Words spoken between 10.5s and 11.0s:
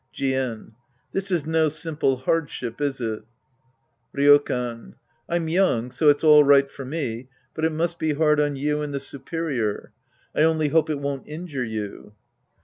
hope it